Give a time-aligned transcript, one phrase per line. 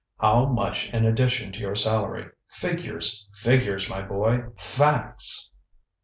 [0.17, 2.25] How much in addition to your salary?
[2.49, 3.27] Figures!
[3.35, 4.45] figures, my boy!
[4.57, 5.51] Facts!